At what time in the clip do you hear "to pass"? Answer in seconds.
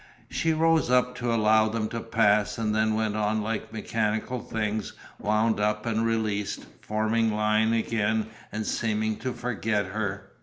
1.89-2.57